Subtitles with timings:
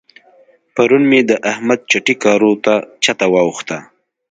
[0.75, 3.77] پرون مې د احمد چټي کارو ته چته واوښته.